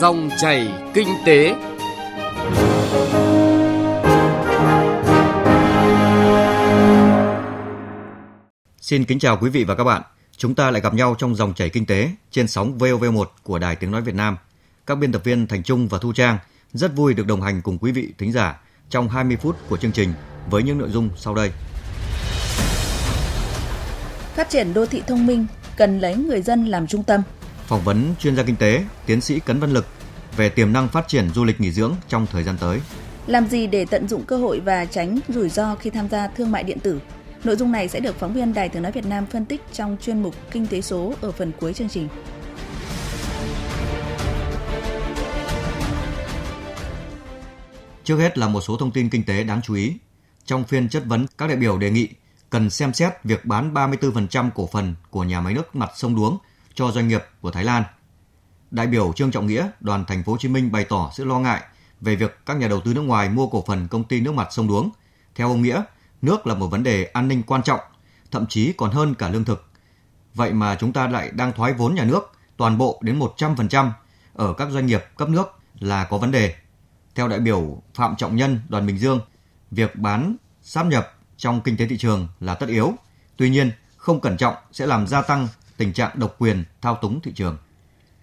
[0.00, 1.54] Dòng chảy kinh tế.
[8.80, 10.02] Xin kính chào quý vị và các bạn.
[10.36, 13.76] Chúng ta lại gặp nhau trong dòng chảy kinh tế trên sóng VOV1 của Đài
[13.76, 14.36] Tiếng Nói Việt Nam.
[14.86, 16.38] Các biên tập viên Thành Trung và Thu Trang
[16.72, 18.60] rất vui được đồng hành cùng quý vị thính giả
[18.90, 20.12] trong 20 phút của chương trình
[20.50, 21.52] với những nội dung sau đây.
[24.34, 25.46] Phát triển đô thị thông minh
[25.76, 27.22] cần lấy người dân làm trung tâm.
[27.68, 29.86] Phỏng vấn chuyên gia kinh tế, tiến sĩ Cấn Văn Lực
[30.36, 32.80] về tiềm năng phát triển du lịch nghỉ dưỡng trong thời gian tới.
[33.26, 36.52] Làm gì để tận dụng cơ hội và tránh rủi ro khi tham gia thương
[36.52, 37.00] mại điện tử?
[37.44, 39.96] Nội dung này sẽ được phóng viên Đài Tiếng Nói Việt Nam phân tích trong
[40.00, 42.08] chuyên mục Kinh tế số ở phần cuối chương trình.
[48.04, 49.96] Trước hết là một số thông tin kinh tế đáng chú ý.
[50.44, 52.08] Trong phiên chất vấn, các đại biểu đề nghị
[52.50, 56.38] cần xem xét việc bán 34% cổ phần của nhà máy nước mặt sông Đuống
[56.78, 57.82] cho doanh nghiệp của Thái Lan.
[58.70, 61.38] Đại biểu Trương Trọng Nghĩa, đoàn thành phố Hồ Chí Minh bày tỏ sự lo
[61.38, 61.62] ngại
[62.00, 64.48] về việc các nhà đầu tư nước ngoài mua cổ phần công ty nước mặt
[64.50, 64.90] sông Đuống.
[65.34, 65.82] Theo ông Nghĩa,
[66.22, 67.80] nước là một vấn đề an ninh quan trọng,
[68.30, 69.68] thậm chí còn hơn cả lương thực.
[70.34, 73.90] Vậy mà chúng ta lại đang thoái vốn nhà nước toàn bộ đến 100%
[74.34, 76.54] ở các doanh nghiệp cấp nước là có vấn đề.
[77.14, 79.20] Theo đại biểu Phạm Trọng Nhân, đoàn Bình Dương,
[79.70, 82.92] việc bán sáp nhập trong kinh tế thị trường là tất yếu.
[83.36, 87.20] Tuy nhiên, không cẩn trọng sẽ làm gia tăng tình trạng độc quyền thao túng
[87.20, 87.58] thị trường.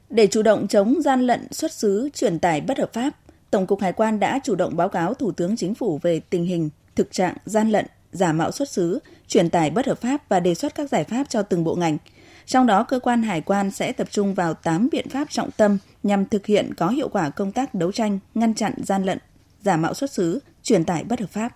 [0.09, 3.09] Để chủ động chống gian lận xuất xứ chuyển tải bất hợp pháp,
[3.51, 6.45] Tổng cục Hải quan đã chủ động báo cáo Thủ tướng Chính phủ về tình
[6.45, 10.39] hình, thực trạng gian lận, giả mạo xuất xứ, chuyển tải bất hợp pháp và
[10.39, 11.97] đề xuất các giải pháp cho từng bộ ngành.
[12.45, 15.77] Trong đó, cơ quan hải quan sẽ tập trung vào 8 biện pháp trọng tâm
[16.03, 19.19] nhằm thực hiện có hiệu quả công tác đấu tranh, ngăn chặn gian lận,
[19.61, 21.49] giả mạo xuất xứ, truyền tải bất hợp pháp.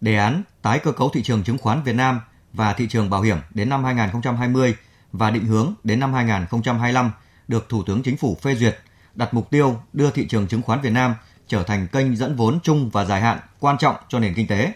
[0.00, 2.20] Đề án tái cơ cấu thị trường chứng khoán Việt Nam
[2.52, 4.76] và thị trường bảo hiểm đến năm 2020
[5.12, 7.10] và định hướng đến năm 2025
[7.48, 8.78] được Thủ tướng Chính phủ phê duyệt,
[9.14, 11.14] đặt mục tiêu đưa thị trường chứng khoán Việt Nam
[11.46, 14.72] trở thành kênh dẫn vốn chung và dài hạn quan trọng cho nền kinh tế.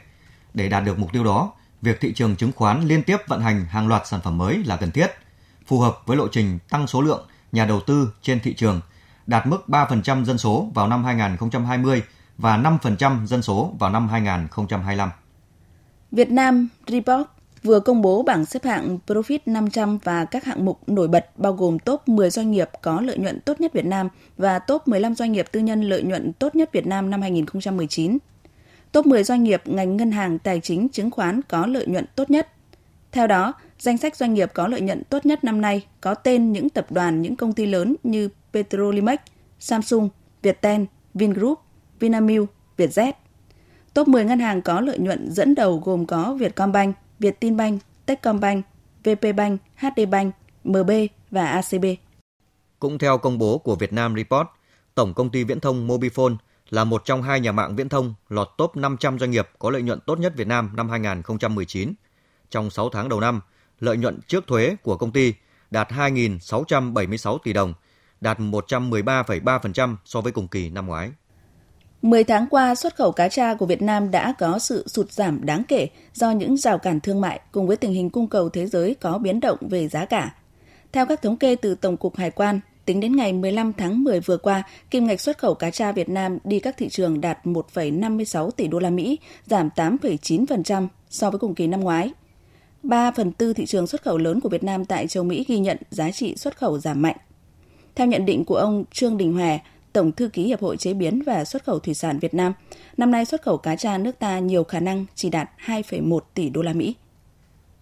[0.54, 1.52] Để đạt được mục tiêu đó,
[1.82, 4.76] việc thị trường chứng khoán liên tiếp vận hành hàng loạt sản phẩm mới là
[4.76, 5.06] cần thiết,
[5.66, 8.80] phù hợp với lộ trình tăng số lượng nhà đầu tư trên thị trường,
[9.26, 12.02] đạt mức 3% dân số vào năm 2020
[12.38, 15.10] và 5% dân số vào năm 2025.
[16.12, 17.33] Việt Nam Report
[17.64, 21.52] vừa công bố bảng xếp hạng Profit 500 và các hạng mục nổi bật bao
[21.52, 25.14] gồm top 10 doanh nghiệp có lợi nhuận tốt nhất Việt Nam và top 15
[25.14, 28.18] doanh nghiệp tư nhân lợi nhuận tốt nhất Việt Nam năm 2019.
[28.92, 32.30] Top 10 doanh nghiệp ngành ngân hàng tài chính chứng khoán có lợi nhuận tốt
[32.30, 32.48] nhất.
[33.12, 36.52] Theo đó, danh sách doanh nghiệp có lợi nhuận tốt nhất năm nay có tên
[36.52, 39.18] những tập đoàn những công ty lớn như Petrolimex,
[39.58, 40.08] Samsung,
[40.42, 40.82] Viettel,
[41.14, 41.58] Vingroup,
[42.00, 43.12] Vinamilk, Vietjet.
[43.94, 48.66] Top 10 ngân hàng có lợi nhuận dẫn đầu gồm có Vietcombank, Vietinbank, Techcombank,
[49.04, 50.90] VPBank, HDBank, MB
[51.30, 51.84] và ACB.
[52.78, 54.46] Cũng theo công bố của Vietnam Report,
[54.94, 56.36] Tổng công ty viễn thông Mobifone
[56.70, 59.82] là một trong hai nhà mạng viễn thông lọt top 500 doanh nghiệp có lợi
[59.82, 61.92] nhuận tốt nhất Việt Nam năm 2019.
[62.50, 63.40] Trong 6 tháng đầu năm,
[63.80, 65.34] lợi nhuận trước thuế của công ty
[65.70, 67.74] đạt 2.676 tỷ đồng,
[68.20, 71.10] đạt 113,3% so với cùng kỳ năm ngoái.
[72.04, 75.46] 10 tháng qua, xuất khẩu cá tra của Việt Nam đã có sự sụt giảm
[75.46, 78.66] đáng kể do những rào cản thương mại cùng với tình hình cung cầu thế
[78.66, 80.34] giới có biến động về giá cả.
[80.92, 84.20] Theo các thống kê từ Tổng cục Hải quan, tính đến ngày 15 tháng 10
[84.20, 87.38] vừa qua, kim ngạch xuất khẩu cá tra Việt Nam đi các thị trường đạt
[87.44, 92.12] 1,56 tỷ đô la Mỹ, giảm 8,9% so với cùng kỳ năm ngoái.
[92.82, 95.58] 3 phần tư thị trường xuất khẩu lớn của Việt Nam tại châu Mỹ ghi
[95.58, 97.16] nhận giá trị xuất khẩu giảm mạnh.
[97.94, 99.58] Theo nhận định của ông Trương Đình Hòa,
[99.94, 102.52] Tổng thư ký Hiệp hội Chế biến và Xuất khẩu Thủy sản Việt Nam,
[102.96, 106.48] năm nay xuất khẩu cá tra nước ta nhiều khả năng chỉ đạt 2,1 tỷ
[106.48, 106.94] đô la Mỹ.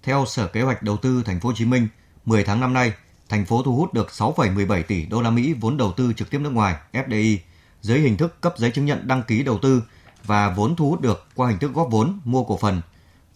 [0.03, 1.89] Theo Sở Kế hoạch Đầu tư Thành phố Hồ Chí Minh,
[2.25, 2.93] 10 tháng năm nay,
[3.29, 6.39] thành phố thu hút được 6,17 tỷ đô la Mỹ vốn đầu tư trực tiếp
[6.39, 7.37] nước ngoài FDI
[7.81, 9.83] dưới hình thức cấp giấy chứng nhận đăng ký đầu tư
[10.25, 12.81] và vốn thu hút được qua hình thức góp vốn mua cổ phần.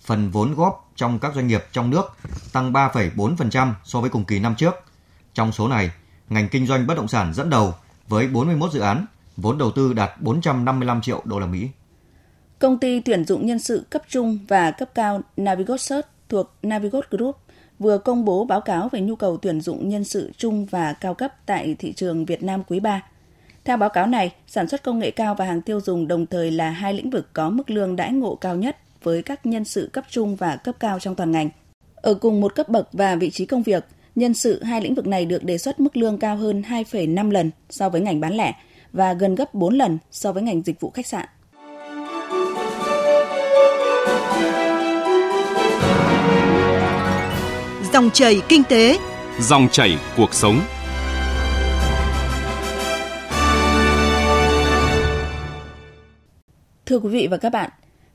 [0.05, 2.17] Phần vốn góp trong các doanh nghiệp trong nước
[2.53, 4.75] tăng 3,4% so với cùng kỳ năm trước.
[5.35, 5.91] Trong số này,
[6.29, 7.75] ngành kinh doanh bất động sản dẫn đầu
[8.09, 9.07] với 41 dự án,
[9.37, 11.69] vốn đầu tư đạt 455 triệu đô la Mỹ.
[12.59, 17.11] Công ty tuyển dụng nhân sự cấp trung và cấp cao Navigot Search thuộc Navigot
[17.11, 17.37] Group
[17.79, 21.15] vừa công bố báo cáo về nhu cầu tuyển dụng nhân sự trung và cao
[21.15, 23.03] cấp tại thị trường Việt Nam quý 3.
[23.65, 26.51] Theo báo cáo này, sản xuất công nghệ cao và hàng tiêu dùng đồng thời
[26.51, 29.91] là hai lĩnh vực có mức lương đãi ngộ cao nhất với các nhân sự
[29.93, 31.51] cấp trung và cấp cao trong toàn ngành.
[31.95, 33.85] Ở cùng một cấp bậc và vị trí công việc,
[34.17, 37.51] nhân sự hai lĩnh vực này được đề xuất mức lương cao hơn 2,5 lần
[37.71, 38.55] so với ngành bán lẻ
[38.93, 41.27] và gần gấp 4 lần so với ngành dịch vụ khách sạn.
[47.93, 48.99] Dòng chảy kinh tế,
[49.41, 50.61] dòng chảy cuộc sống.
[56.87, 57.71] Thưa quý vị và các bạn,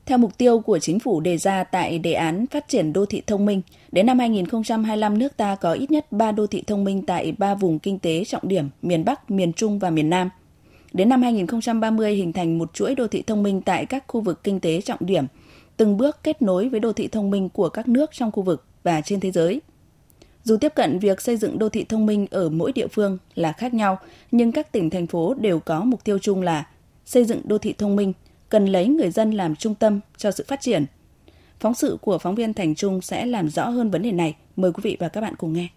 [0.06, 3.22] theo mục tiêu của chính phủ đề ra tại đề án phát triển đô thị
[3.26, 3.62] thông minh,
[3.92, 7.54] đến năm 2025 nước ta có ít nhất 3 đô thị thông minh tại 3
[7.54, 10.30] vùng kinh tế trọng điểm miền Bắc, miền Trung và miền Nam.
[10.92, 14.44] Đến năm 2030 hình thành một chuỗi đô thị thông minh tại các khu vực
[14.44, 15.26] kinh tế trọng điểm,
[15.76, 18.64] từng bước kết nối với đô thị thông minh của các nước trong khu vực
[18.82, 19.60] và trên thế giới.
[20.44, 23.52] Dù tiếp cận việc xây dựng đô thị thông minh ở mỗi địa phương là
[23.52, 23.98] khác nhau,
[24.30, 26.66] nhưng các tỉnh thành phố đều có mục tiêu chung là
[27.04, 28.12] xây dựng đô thị thông minh,
[28.52, 30.86] cần lấy người dân làm trung tâm cho sự phát triển.
[31.60, 34.36] Phóng sự của phóng viên Thành Trung sẽ làm rõ hơn vấn đề này.
[34.56, 35.68] Mời quý vị và các bạn cùng nghe.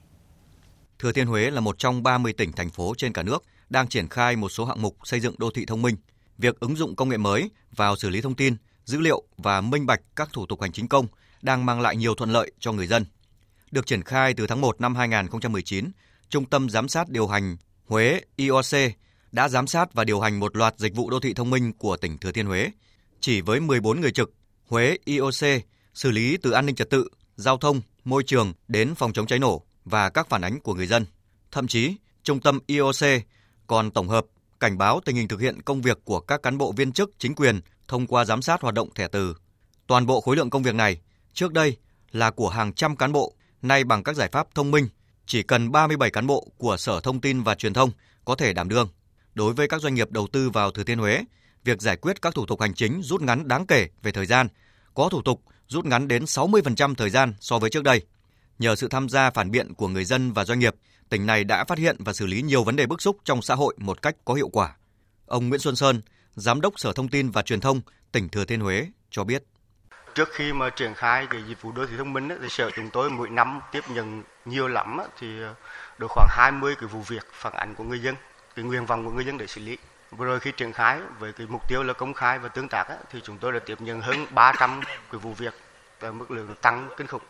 [0.99, 4.07] Thừa Thiên Huế là một trong 30 tỉnh thành phố trên cả nước đang triển
[4.07, 5.95] khai một số hạng mục xây dựng đô thị thông minh.
[6.37, 8.55] Việc ứng dụng công nghệ mới vào xử lý thông tin,
[8.85, 11.07] dữ liệu và minh bạch các thủ tục hành chính công
[11.41, 13.05] đang mang lại nhiều thuận lợi cho người dân.
[13.71, 15.91] Được triển khai từ tháng 1 năm 2019,
[16.29, 18.75] Trung tâm Giám sát điều hành Huế IOC
[19.35, 21.97] đã giám sát và điều hành một loạt dịch vụ đô thị thông minh của
[21.97, 22.71] tỉnh Thừa Thiên Huế.
[23.19, 24.33] Chỉ với 14 người trực,
[24.67, 29.13] Huế IOC xử lý từ an ninh trật tự, giao thông, môi trường đến phòng
[29.13, 31.05] chống cháy nổ và các phản ánh của người dân.
[31.51, 33.23] Thậm chí, trung tâm IOC
[33.67, 34.25] còn tổng hợp
[34.59, 37.35] cảnh báo tình hình thực hiện công việc của các cán bộ viên chức chính
[37.35, 39.35] quyền thông qua giám sát hoạt động thẻ từ.
[39.87, 40.97] Toàn bộ khối lượng công việc này
[41.33, 41.77] trước đây
[42.11, 44.87] là của hàng trăm cán bộ, nay bằng các giải pháp thông minh,
[45.25, 47.91] chỉ cần 37 cán bộ của Sở Thông tin và Truyền thông
[48.25, 48.87] có thể đảm đương.
[49.35, 51.23] Đối với các doanh nghiệp đầu tư vào Thừa Thiên Huế,
[51.63, 54.47] việc giải quyết các thủ tục hành chính rút ngắn đáng kể về thời gian,
[54.93, 58.01] có thủ tục rút ngắn đến 60% thời gian so với trước đây.
[58.59, 60.75] Nhờ sự tham gia phản biện của người dân và doanh nghiệp,
[61.09, 63.55] tỉnh này đã phát hiện và xử lý nhiều vấn đề bức xúc trong xã
[63.55, 64.75] hội một cách có hiệu quả.
[65.25, 66.01] Ông Nguyễn Xuân Sơn,
[66.35, 69.43] Giám đốc Sở Thông tin và Truyền thông tỉnh Thừa Thiên Huế cho biết.
[70.15, 72.89] Trước khi mà triển khai cái dịch vụ đô thị thông minh thì sở chúng
[72.89, 75.27] tôi mỗi năm tiếp nhận nhiều lắm thì
[75.99, 78.15] được khoảng 20 cái vụ việc phản ánh của người dân,
[78.55, 79.77] cái nguyện vọng của người dân để xử lý.
[80.11, 82.85] Vừa rồi khi triển khai với cái mục tiêu là công khai và tương tác
[83.11, 84.81] thì chúng tôi đã tiếp nhận hơn 300
[85.11, 85.53] cái vụ việc
[85.99, 87.21] và mức lượng tăng kinh khủng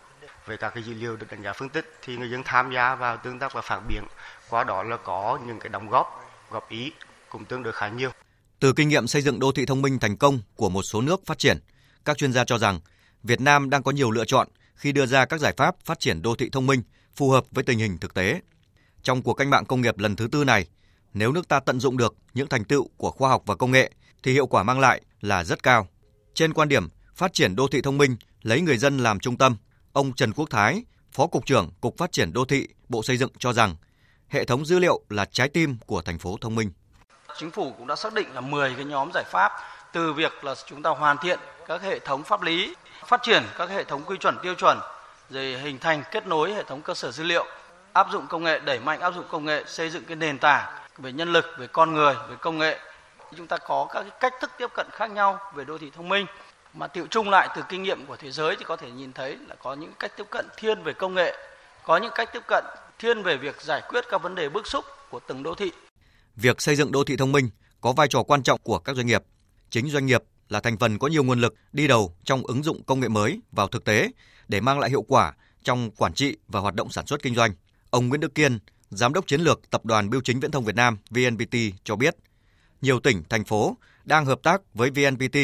[0.45, 2.95] về các cái dữ liệu được đánh giá phân tích thì người dân tham gia
[2.95, 4.03] vào tương tác và phản biện
[4.49, 6.91] qua đó là có những cái đóng góp góp ý
[7.29, 8.09] cũng tương đối khá nhiều.
[8.59, 11.25] Từ kinh nghiệm xây dựng đô thị thông minh thành công của một số nước
[11.25, 11.59] phát triển,
[12.05, 12.79] các chuyên gia cho rằng
[13.23, 16.21] Việt Nam đang có nhiều lựa chọn khi đưa ra các giải pháp phát triển
[16.21, 16.83] đô thị thông minh
[17.15, 18.41] phù hợp với tình hình thực tế.
[19.03, 20.67] Trong cuộc cách mạng công nghiệp lần thứ tư này,
[21.15, 23.91] nếu nước ta tận dụng được những thành tựu của khoa học và công nghệ
[24.23, 25.87] thì hiệu quả mang lại là rất cao.
[26.33, 29.57] Trên quan điểm phát triển đô thị thông minh lấy người dân làm trung tâm,
[29.93, 33.31] ông Trần Quốc Thái, Phó cục trưởng Cục Phát triển đô thị, Bộ Xây dựng
[33.39, 33.75] cho rằng
[34.27, 36.71] hệ thống dữ liệu là trái tim của thành phố thông minh.
[37.37, 39.51] Chính phủ cũng đã xác định là 10 cái nhóm giải pháp
[39.93, 42.75] từ việc là chúng ta hoàn thiện các hệ thống pháp lý,
[43.07, 44.79] phát triển các hệ thống quy chuẩn tiêu chuẩn,
[45.29, 47.45] rồi hình thành kết nối hệ thống cơ sở dữ liệu,
[47.93, 50.84] áp dụng công nghệ, đẩy mạnh áp dụng công nghệ, xây dựng cái nền tảng
[50.97, 52.79] về nhân lực, về con người, về công nghệ.
[53.37, 56.09] Chúng ta có các cái cách thức tiếp cận khác nhau về đô thị thông
[56.09, 56.25] minh
[56.73, 59.37] mà tiệu chung lại từ kinh nghiệm của thế giới thì có thể nhìn thấy
[59.47, 61.37] là có những cách tiếp cận thiên về công nghệ,
[61.85, 62.63] có những cách tiếp cận
[62.99, 65.71] thiên về việc giải quyết các vấn đề bức xúc của từng đô thị.
[66.35, 67.49] Việc xây dựng đô thị thông minh
[67.81, 69.23] có vai trò quan trọng của các doanh nghiệp.
[69.69, 72.83] Chính doanh nghiệp là thành phần có nhiều nguồn lực đi đầu trong ứng dụng
[72.83, 74.09] công nghệ mới vào thực tế
[74.47, 75.33] để mang lại hiệu quả
[75.63, 77.51] trong quản trị và hoạt động sản xuất kinh doanh.
[77.89, 78.59] Ông Nguyễn Đức Kiên,
[78.89, 82.15] Giám đốc chiến lược Tập đoàn Bưu chính Viễn thông Việt Nam VNPT cho biết,
[82.81, 85.37] nhiều tỉnh, thành phố đang hợp tác với VNPT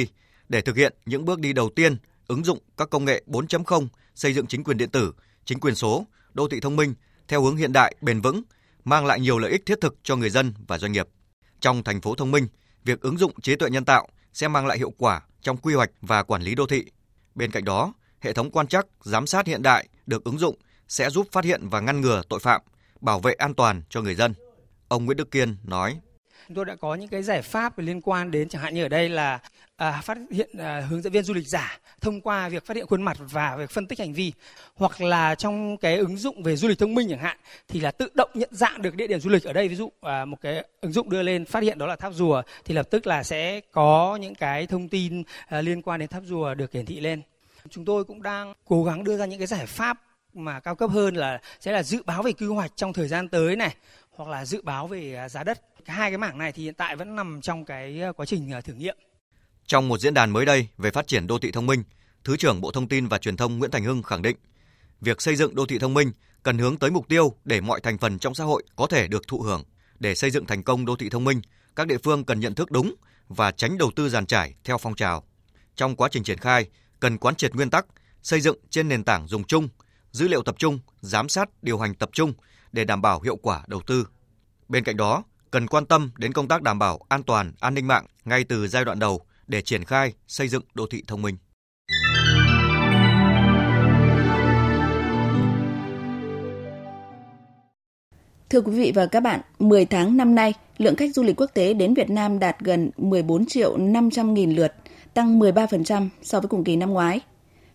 [0.50, 4.34] để thực hiện những bước đi đầu tiên ứng dụng các công nghệ 4.0 xây
[4.34, 5.14] dựng chính quyền điện tử,
[5.46, 6.94] chính quyền số, đô thị thông minh
[7.28, 8.42] theo hướng hiện đại, bền vững,
[8.84, 11.08] mang lại nhiều lợi ích thiết thực cho người dân và doanh nghiệp.
[11.60, 12.48] Trong thành phố thông minh,
[12.84, 15.92] việc ứng dụng trí tuệ nhân tạo sẽ mang lại hiệu quả trong quy hoạch
[16.02, 16.86] và quản lý đô thị.
[17.36, 20.56] Bên cạnh đó, hệ thống quan trắc, giám sát hiện đại được ứng dụng
[20.88, 22.62] sẽ giúp phát hiện và ngăn ngừa tội phạm,
[23.02, 24.34] bảo vệ an toàn cho người dân.
[24.88, 26.00] Ông Nguyễn Đức Kiên nói:
[26.48, 28.90] Chúng tôi đã có những cái giải pháp liên quan đến chẳng hạn như ở
[28.90, 29.40] đây là
[29.76, 32.86] à, phát hiện à, hướng dẫn viên du lịch giả thông qua việc phát hiện
[32.88, 34.34] khuôn mặt và việc phân tích hành vi.
[34.76, 37.92] Hoặc là trong cái ứng dụng về du lịch thông minh chẳng hạn thì là
[37.92, 39.68] tự động nhận dạng được địa điểm du lịch ở đây.
[39.68, 42.42] Ví dụ à, một cái ứng dụng đưa lên phát hiện đó là tháp rùa
[42.66, 46.24] thì lập tức là sẽ có những cái thông tin à, liên quan đến tháp
[46.26, 47.22] rùa được hiển thị lên.
[47.70, 49.98] Chúng tôi cũng đang cố gắng đưa ra những cái giải pháp
[50.34, 53.30] mà cao cấp hơn là sẽ là dự báo về quy hoạch trong thời gian
[53.30, 53.76] tới này
[54.16, 56.96] hoặc là dự báo về à, giá đất hai cái mảng này thì hiện tại
[56.96, 58.98] vẫn nằm trong cái à, quá trình à, thử nghiệm
[59.72, 61.84] trong một diễn đàn mới đây về phát triển đô thị thông minh,
[62.24, 64.38] Thứ trưởng Bộ Thông tin và Truyền thông Nguyễn Thành Hưng khẳng định,
[65.02, 66.12] việc xây dựng đô thị thông minh
[66.44, 69.28] cần hướng tới mục tiêu để mọi thành phần trong xã hội có thể được
[69.28, 69.64] thụ hưởng.
[70.00, 71.42] Để xây dựng thành công đô thị thông minh,
[71.76, 72.96] các địa phương cần nhận thức đúng
[73.28, 75.24] và tránh đầu tư giàn trải theo phong trào.
[75.76, 76.66] Trong quá trình triển khai,
[77.00, 77.86] cần quán triệt nguyên tắc
[78.24, 79.70] xây dựng trên nền tảng dùng chung,
[80.12, 82.34] dữ liệu tập trung, giám sát, điều hành tập trung
[82.72, 84.08] để đảm bảo hiệu quả đầu tư.
[84.70, 87.88] Bên cạnh đó, cần quan tâm đến công tác đảm bảo an toàn, an ninh
[87.88, 91.38] mạng ngay từ giai đoạn đầu để triển khai xây dựng đô thị thông minh.
[98.50, 101.52] Thưa quý vị và các bạn, 10 tháng năm nay, lượng khách du lịch quốc
[101.54, 104.74] tế đến Việt Nam đạt gần 14 triệu 500 nghìn lượt,
[105.14, 107.20] tăng 13% so với cùng kỳ năm ngoái.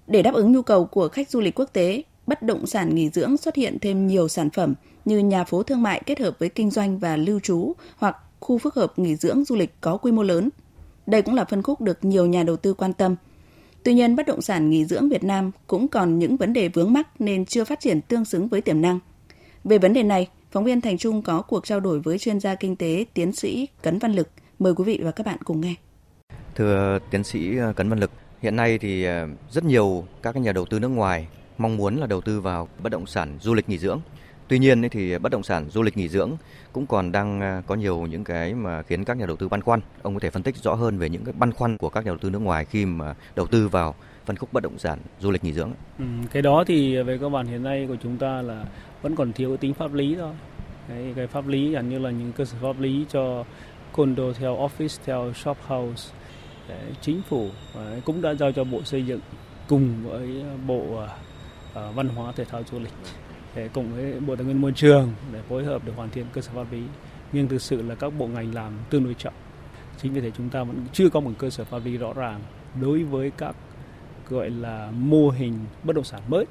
[0.06, 3.10] Để đáp ứng nhu cầu của khách du lịch quốc tế, bất động sản nghỉ
[3.10, 6.48] dưỡng xuất hiện thêm nhiều sản phẩm như nhà phố thương mại kết hợp với
[6.48, 10.12] kinh doanh và lưu trú hoặc khu phức hợp nghỉ dưỡng du lịch có quy
[10.12, 10.48] mô lớn.
[11.06, 13.16] Đây cũng là phân khúc được nhiều nhà đầu tư quan tâm.
[13.82, 16.92] Tuy nhiên, bất động sản nghỉ dưỡng Việt Nam cũng còn những vấn đề vướng
[16.92, 18.98] mắc nên chưa phát triển tương xứng với tiềm năng.
[19.64, 22.54] Về vấn đề này, phóng viên Thành Trung có cuộc trao đổi với chuyên gia
[22.54, 24.28] kinh tế tiến sĩ Cấn Văn Lực.
[24.58, 25.74] Mời quý vị và các bạn cùng nghe.
[26.54, 28.10] Thưa tiến sĩ à, Cấn Văn Lực,
[28.42, 31.28] hiện nay thì à, rất nhiều các nhà đầu tư nước ngoài
[31.58, 34.00] mong muốn là đầu tư vào bất động sản du lịch nghỉ dưỡng.
[34.48, 36.30] Tuy nhiên thì bất động sản du lịch nghỉ dưỡng
[36.72, 39.62] cũng còn đang à, có nhiều những cái mà khiến các nhà đầu tư băn
[39.62, 39.80] khoăn.
[40.02, 42.08] Ông có thể phân tích rõ hơn về những cái băn khoăn của các nhà
[42.08, 43.94] đầu tư nước ngoài khi mà đầu tư vào
[44.26, 45.70] phân khúc bất động sản du lịch nghỉ dưỡng.
[45.98, 48.64] Ừ, cái đó thì về cơ bản hiện nay của chúng ta là
[49.02, 50.32] vẫn còn thiếu cái tính pháp lý thôi.
[50.88, 53.44] Đấy, cái pháp lý hẳn như là những cơ sở pháp lý cho
[53.92, 56.12] condo theo office theo shop house
[56.68, 59.20] Đấy, chính phủ đấy, cũng đã giao cho bộ xây dựng
[59.68, 61.08] cùng với bộ à,
[61.76, 62.92] Ờ, văn hóa, thể thao, du lịch.
[63.54, 66.40] Để cùng với bộ tài nguyên môi trường để phối hợp để hoàn thiện cơ
[66.40, 66.82] sở pháp lý.
[67.32, 69.32] Nhưng thực sự là các bộ ngành làm tương đối chậm.
[70.02, 72.40] Chính vì thế chúng ta vẫn chưa có một cơ sở pháp lý rõ ràng
[72.80, 73.56] đối với các,
[74.28, 76.44] gọi là, mô hình bất động sản mới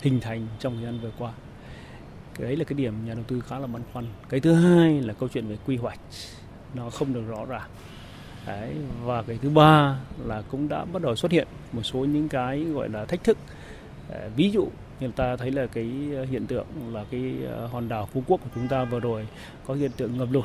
[0.00, 1.32] hình thành trong thời gian vừa qua.
[2.34, 4.06] Cái đấy là cái điểm nhà đầu tư khá là băn khoăn.
[4.28, 5.98] Cái thứ hai là câu chuyện về quy hoạch.
[6.74, 7.68] Nó không được rõ ràng.
[8.46, 8.74] Đấy,
[9.04, 12.64] và cái thứ ba là cũng đã bắt đầu xuất hiện một số những cái,
[12.64, 13.38] gọi là, thách thức
[14.36, 14.68] ví dụ
[15.00, 15.84] như ta thấy là cái
[16.30, 19.28] hiện tượng là cái ờ, hòn đảo phú quốc của chúng ta vừa rồi
[19.66, 20.44] có hiện tượng ngập lụt.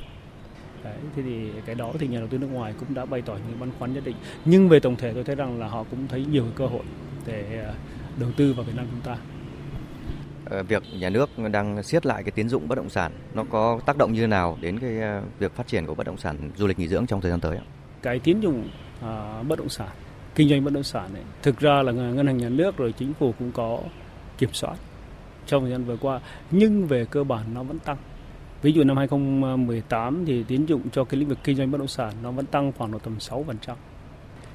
[0.84, 3.34] Đấy, thế thì cái đó thì nhà đầu tư nước ngoài cũng đã bày tỏ
[3.34, 4.16] những băn khoăn nhất định.
[4.46, 6.84] Nhưng về tổng thể tôi thấy rằng là họ cũng thấy nhiều cơ hội
[7.26, 7.74] để ờ,
[8.20, 9.18] đầu tư vào Việt Nam chúng ta.
[10.46, 13.80] Ờ, việc nhà nước đang siết lại cái tiến dụng bất động sản nó có
[13.86, 16.38] tác động như thế nào đến cái ờ, việc phát triển của bất động sản
[16.58, 17.64] du lịch nghỉ dưỡng trong thời gian tới ạ?
[18.02, 18.70] Cái tiến dụng
[19.02, 19.90] à, bất động sản,
[20.36, 23.14] kinh doanh bất động sản này, thực ra là ngân hàng nhà nước rồi chính
[23.14, 23.80] phủ cũng có
[24.38, 24.76] kiểm soát
[25.46, 26.20] trong thời gian vừa qua,
[26.52, 27.98] nhưng về cơ bản nó vẫn tăng.
[28.62, 31.88] Ví dụ năm 2018 thì tiến dụng cho cái lĩnh vực kinh doanh bất động
[31.88, 33.78] sản nó vẫn tăng khoảng độ tầm 6 phần trăm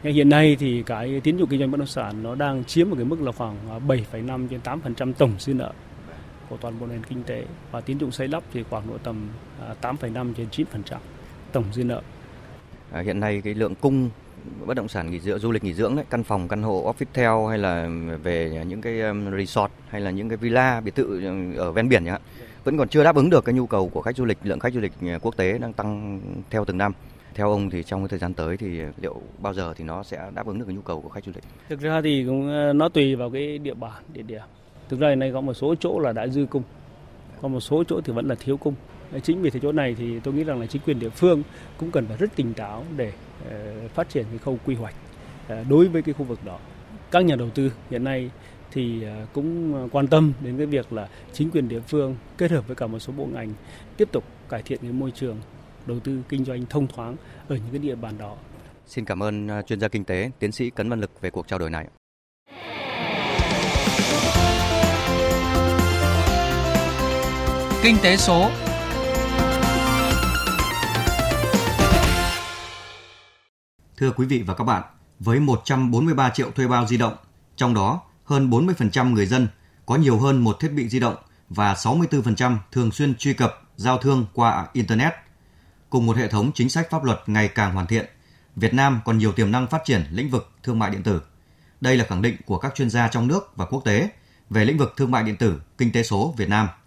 [0.02, 2.96] hiện nay thì cái tiến dụng kinh doanh bất động sản nó đang chiếm một
[2.96, 5.72] cái mức là khoảng à, 7,5 trên 8% tổng dư nợ
[6.48, 9.28] của toàn bộ nền kinh tế và tín dụng xây lắp thì khoảng độ tầm
[9.60, 10.96] à, 8,5 đến trên 9%
[11.52, 12.02] tổng dư nợ.
[12.92, 14.10] À, hiện nay cái lượng cung
[14.66, 17.46] bất động sản nghỉ dưỡng du lịch nghỉ dưỡng đấy, căn phòng căn hộ office
[17.46, 17.88] hay là
[18.22, 21.88] về những cái um, resort hay là những cái villa biệt thự um, ở ven
[21.88, 22.18] biển nhá
[22.64, 24.72] vẫn còn chưa đáp ứng được cái nhu cầu của khách du lịch lượng khách
[24.72, 26.92] du lịch uh, quốc tế đang tăng theo từng năm.
[27.34, 30.30] Theo ông thì trong cái thời gian tới thì liệu bao giờ thì nó sẽ
[30.34, 31.44] đáp ứng được cái nhu cầu của khách du lịch?
[31.68, 34.42] Thực ra thì cũng uh, nó tùy vào cái địa bàn địa điểm.
[34.88, 36.62] Thực ra hiện nay có một số chỗ là đã dư cung,
[37.42, 38.74] còn một số chỗ thì vẫn là thiếu cung.
[39.22, 41.42] Chính vì thế chỗ này thì tôi nghĩ rằng là chính quyền địa phương
[41.76, 43.12] cũng cần phải rất tỉnh táo để
[43.46, 44.94] uh, phát triển cái khâu quy hoạch
[45.52, 46.58] uh, đối với cái khu vực đó.
[47.10, 48.30] Các nhà đầu tư hiện nay
[48.72, 52.66] thì uh, cũng quan tâm đến cái việc là chính quyền địa phương kết hợp
[52.66, 53.52] với cả một số bộ ngành
[53.96, 55.36] tiếp tục cải thiện cái môi trường
[55.86, 57.16] đầu tư kinh doanh thông thoáng
[57.48, 58.36] ở những cái địa bàn đó.
[58.86, 61.58] Xin cảm ơn chuyên gia kinh tế, tiến sĩ Cấn Văn Lực về cuộc trao
[61.58, 61.86] đổi này.
[67.82, 68.50] Kinh tế số
[73.96, 74.82] Thưa quý vị và các bạn,
[75.20, 77.16] với 143 triệu thuê bao di động,
[77.56, 79.48] trong đó hơn 40% người dân
[79.86, 81.16] có nhiều hơn một thiết bị di động
[81.48, 85.12] và 64% thường xuyên truy cập giao thương qua Internet.
[85.90, 88.06] Cùng một hệ thống chính sách pháp luật ngày càng hoàn thiện,
[88.56, 91.22] Việt Nam còn nhiều tiềm năng phát triển lĩnh vực thương mại điện tử.
[91.80, 94.10] Đây là khẳng định của các chuyên gia trong nước và quốc tế
[94.50, 96.68] về lĩnh vực thương mại điện tử, kinh tế số Việt Nam–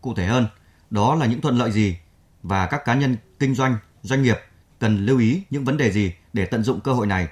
[0.00, 0.46] Cụ thể hơn,
[0.90, 1.96] đó là những thuận lợi gì
[2.42, 4.36] và các cá nhân kinh doanh, doanh nghiệp
[4.78, 7.28] cần lưu ý những vấn đề gì để tận dụng cơ hội này.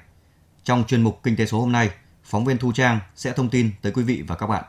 [0.64, 1.90] Trong chuyên mục Kinh tế số hôm nay,
[2.25, 4.64] phóng viên Thu Trang sẽ thông tin tới quý vị và các bạn.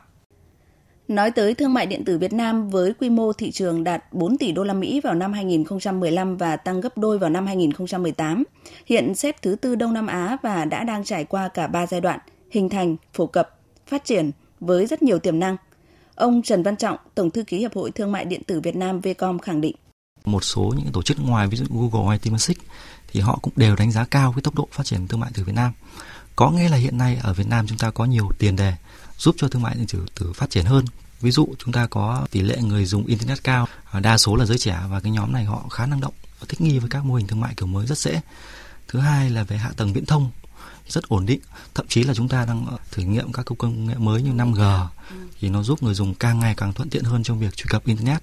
[1.07, 4.37] Nói tới thương mại điện tử Việt Nam với quy mô thị trường đạt 4
[4.37, 8.43] tỷ đô la Mỹ vào năm 2015 và tăng gấp đôi vào năm 2018,
[8.85, 12.01] hiện xếp thứ tư Đông Nam Á và đã đang trải qua cả 3 giai
[12.01, 12.19] đoạn
[12.51, 15.57] hình thành, phổ cập, phát triển với rất nhiều tiềm năng–
[16.19, 18.99] Ông Trần Văn Trọng, Tổng thư ký Hiệp hội Thương mại điện tử Việt Nam
[18.99, 19.75] Vcom khẳng định.
[20.31, 22.57] Một số những tổ chức ngoài ví dụ Google hay Temasek
[23.11, 25.43] thì họ cũng đều đánh giá cao cái tốc độ phát triển thương mại từ
[25.43, 25.71] Việt Nam.
[26.35, 28.73] Có nghĩa là hiện nay ở Việt Nam chúng ta có nhiều tiền đề
[29.17, 30.85] giúp cho thương mại điện tử, tử phát triển hơn.
[31.21, 34.45] Ví dụ chúng ta có tỷ lệ người dùng internet cao, à, đa số là
[34.45, 36.13] giới trẻ và cái nhóm này họ khá năng động
[36.47, 38.21] thích nghi với các mô hình thương mại kiểu mới rất dễ.
[38.87, 40.31] thứ hai là về hạ tầng viễn thông
[40.91, 41.39] rất ổn định.
[41.75, 44.87] Thậm chí là chúng ta đang ờ, thử nghiệm các công nghệ mới như 5G
[45.39, 47.85] thì nó giúp người dùng càng ngày càng thuận tiện hơn trong việc truy cập
[47.85, 48.21] internet.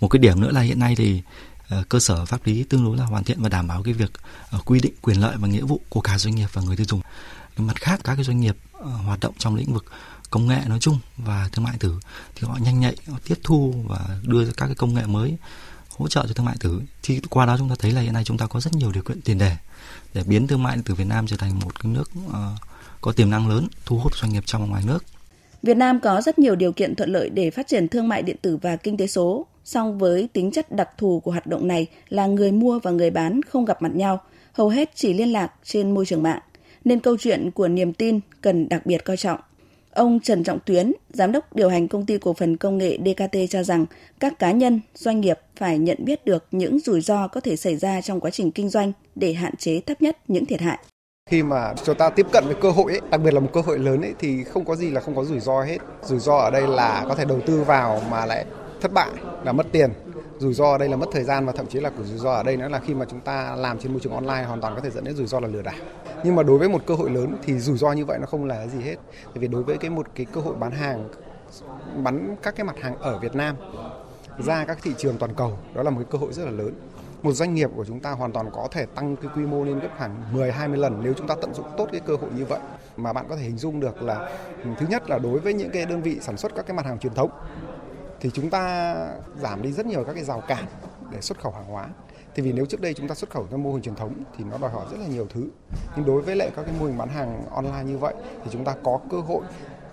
[0.00, 1.22] Một cái điểm nữa là hiện nay thì
[1.68, 4.12] ờ, cơ sở pháp lý tương đối là hoàn thiện và đảm bảo cái việc
[4.50, 6.86] ờ, quy định quyền lợi và nghĩa vụ của cả doanh nghiệp và người tiêu
[6.88, 7.00] dùng.
[7.56, 8.56] Mặt khác, các cái doanh nghiệp
[9.04, 9.84] hoạt động trong lĩnh vực
[10.30, 12.00] công nghệ nói chung và thương mại tử
[12.34, 15.36] thì họ nhanh nhạy, họ tiếp thu và đưa ra các cái công nghệ mới
[15.96, 16.82] hỗ trợ cho thương mại tử.
[17.02, 19.02] Thì qua đó chúng ta thấy là hiện nay chúng ta có rất nhiều điều
[19.02, 19.56] kiện tiền đề
[20.14, 22.34] để biến thương mại điện tử Việt Nam trở thành một cái nước uh,
[23.00, 25.04] có tiềm năng lớn thu hút doanh nghiệp trong và ngoài nước.
[25.62, 28.36] Việt Nam có rất nhiều điều kiện thuận lợi để phát triển thương mại điện
[28.42, 31.86] tử và kinh tế số, song với tính chất đặc thù của hoạt động này
[32.08, 34.20] là người mua và người bán không gặp mặt nhau,
[34.52, 36.40] hầu hết chỉ liên lạc trên môi trường mạng,
[36.84, 39.40] nên câu chuyện của niềm tin cần đặc biệt coi trọng.
[39.94, 43.38] Ông Trần Trọng Tuyến, giám đốc điều hành công ty cổ phần công nghệ DKT
[43.50, 43.86] cho rằng
[44.20, 47.76] các cá nhân, doanh nghiệp phải nhận biết được những rủi ro có thể xảy
[47.76, 50.78] ra trong quá trình kinh doanh để hạn chế thấp nhất những thiệt hại.
[51.30, 53.60] Khi mà chúng ta tiếp cận với cơ hội ấy, đặc biệt là một cơ
[53.60, 55.78] hội lớn ấy thì không có gì là không có rủi ro hết.
[56.02, 58.44] Rủi ro ở đây là có thể đầu tư vào mà lại
[58.84, 59.10] thất bại,
[59.44, 59.90] là mất tiền.
[60.38, 62.32] Rủi ro ở đây là mất thời gian và thậm chí là của rủi ro
[62.32, 64.74] ở đây nữa là khi mà chúng ta làm trên môi trường online hoàn toàn
[64.74, 65.74] có thể dẫn đến rủi ro là lừa đảo.
[66.24, 68.44] Nhưng mà đối với một cơ hội lớn thì rủi ro như vậy nó không
[68.44, 68.96] là gì hết.
[69.24, 71.08] Bởi vì đối với cái một cái cơ hội bán hàng,
[71.96, 73.56] bán các cái mặt hàng ở Việt Nam
[74.38, 76.74] ra các thị trường toàn cầu, đó là một cái cơ hội rất là lớn.
[77.22, 79.80] Một doanh nghiệp của chúng ta hoàn toàn có thể tăng cái quy mô lên
[79.80, 82.44] gấp khoảng 10 20 lần nếu chúng ta tận dụng tốt cái cơ hội như
[82.44, 82.60] vậy.
[82.96, 84.30] Mà bạn có thể hình dung được là,
[84.78, 86.98] thứ nhất là đối với những cái đơn vị sản xuất các cái mặt hàng
[86.98, 87.30] truyền thống
[88.24, 88.94] thì chúng ta
[89.40, 90.64] giảm đi rất nhiều các cái rào cản
[91.12, 91.88] để xuất khẩu hàng hóa.
[92.34, 94.44] Thì vì nếu trước đây chúng ta xuất khẩu theo mô hình truyền thống thì
[94.50, 95.48] nó đòi hỏi rất là nhiều thứ.
[95.96, 98.14] Nhưng đối với lại các cái mô hình bán hàng online như vậy
[98.44, 99.44] thì chúng ta có cơ hội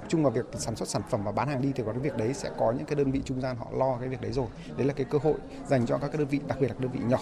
[0.08, 2.18] chung vào việc sản xuất sản phẩm và bán hàng đi thì có cái việc
[2.18, 4.48] đấy sẽ có những cái đơn vị trung gian họ lo cái việc đấy rồi.
[4.78, 5.36] Đấy là cái cơ hội
[5.68, 7.20] dành cho các cái đơn vị đặc biệt là đơn vị nhỏ.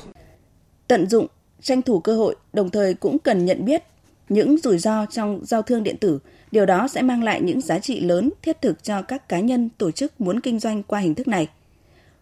[0.87, 1.27] Tận dụng,
[1.61, 3.83] tranh thủ cơ hội, đồng thời cũng cần nhận biết
[4.29, 6.19] những rủi ro trong giao thương điện tử
[6.51, 9.69] Điều đó sẽ mang lại những giá trị lớn thiết thực cho các cá nhân,
[9.77, 11.47] tổ chức muốn kinh doanh qua hình thức này.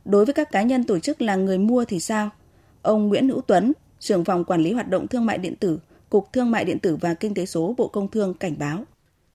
[0.05, 2.29] Đối với các cá nhân tổ chức là người mua thì sao?
[2.81, 6.33] Ông Nguyễn Hữu Tuấn, trưởng phòng quản lý hoạt động thương mại điện tử, Cục
[6.33, 8.83] Thương mại điện tử và Kinh tế số Bộ Công Thương cảnh báo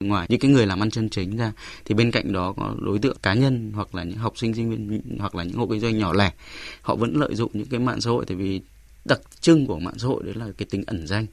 [0.00, 1.52] ngoài những cái người làm ăn chân chính ra
[1.84, 4.70] thì bên cạnh đó có đối tượng cá nhân hoặc là những học sinh sinh
[4.70, 6.32] viên hoặc là những hộ kinh doanh nhỏ lẻ
[6.80, 8.60] họ vẫn lợi dụng những cái mạng xã hội tại vì
[9.04, 11.26] đặc trưng của mạng xã hội đấy là cái tính ẩn danh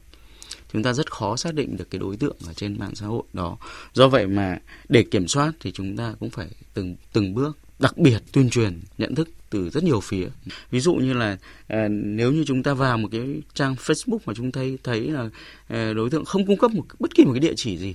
[0.72, 3.22] chúng ta rất khó xác định được cái đối tượng ở trên mạng xã hội
[3.32, 3.56] đó.
[3.92, 7.98] Do vậy mà để kiểm soát thì chúng ta cũng phải từng từng bước đặc
[7.98, 10.28] biệt tuyên truyền nhận thức từ rất nhiều phía.
[10.70, 11.36] Ví dụ như là
[11.68, 15.30] à, nếu như chúng ta vào một cái trang Facebook mà chúng thấy thấy là
[15.68, 17.94] à, đối tượng không cung cấp một bất kỳ một cái địa chỉ gì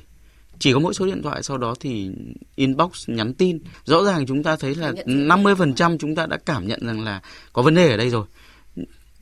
[0.59, 2.11] chỉ có mỗi số điện thoại sau đó thì
[2.55, 6.79] inbox nhắn tin rõ ràng chúng ta thấy là 50% chúng ta đã cảm nhận
[6.85, 7.21] rằng là
[7.53, 8.25] có vấn đề ở đây rồi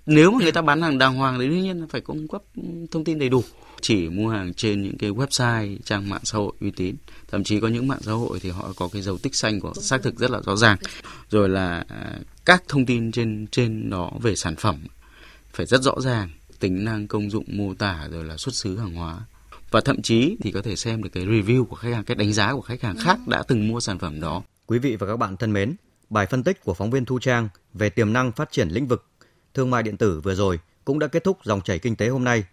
[0.05, 2.41] nếu mà người ta bán hàng đàng hoàng thì đương nhiên là phải cung cấp
[2.91, 3.43] thông tin đầy đủ.
[3.81, 6.95] Chỉ mua hàng trên những cái website, trang mạng xã hội uy tín.
[7.27, 9.73] Thậm chí có những mạng xã hội thì họ có cái dấu tích xanh của
[9.73, 10.77] xác thực rất là rõ ràng.
[11.29, 14.75] Rồi là à, các thông tin trên trên đó về sản phẩm
[15.53, 16.29] phải rất rõ ràng.
[16.59, 19.21] Tính năng công dụng mô tả rồi là xuất xứ hàng hóa.
[19.71, 22.33] Và thậm chí thì có thể xem được cái review của khách hàng, cái đánh
[22.33, 24.43] giá của khách hàng khác đã từng mua sản phẩm đó.
[24.65, 25.75] Quý vị và các bạn thân mến,
[26.09, 29.05] bài phân tích của phóng viên Thu Trang về tiềm năng phát triển lĩnh vực
[29.53, 32.23] thương mại điện tử vừa rồi cũng đã kết thúc dòng chảy kinh tế hôm
[32.23, 32.43] nay.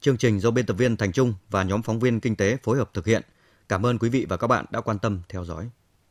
[0.00, 2.76] Chương trình do biên tập viên Thành Trung và nhóm phóng viên kinh tế phối
[2.78, 3.22] hợp thực hiện.
[3.68, 5.70] Cảm ơn quý vị và các bạn đã quan tâm theo dõi.